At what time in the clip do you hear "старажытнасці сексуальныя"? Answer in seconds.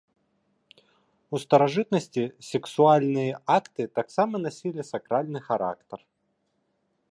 1.43-3.33